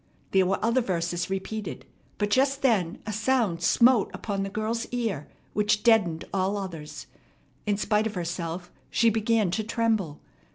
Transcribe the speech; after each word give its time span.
There 0.31 0.47
were 0.47 0.57
other 0.65 0.81
verses 0.81 1.29
repeated, 1.29 1.85
but 2.17 2.31
just 2.31 2.63
then 2.63 2.97
a 3.05 3.13
sound 3.13 3.61
smote 3.61 4.09
upon 4.15 4.41
the 4.41 4.49
girl's 4.49 4.87
ear 4.87 5.27
which 5.53 5.83
deadened 5.83 6.25
all 6.33 6.57
others. 6.57 7.05
In 7.67 7.77
spite 7.77 8.07
of 8.07 8.15
herself 8.15 8.71
she 8.89 9.11
began 9.11 9.51
to 9.51 9.63
tremble. 9.63 10.19